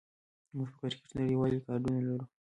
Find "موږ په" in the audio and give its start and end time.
0.55-0.77